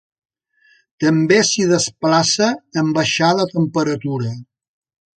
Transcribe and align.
També 1.03 1.37
s'hi 1.51 1.67
desplaça 1.73 2.49
en 2.83 2.93
baixar 2.99 3.33
la 3.41 3.49
temperatura. 3.57 4.35